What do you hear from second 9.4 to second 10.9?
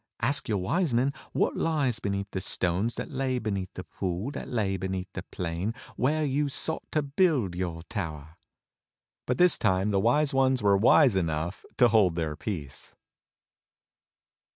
time the Wise Ones were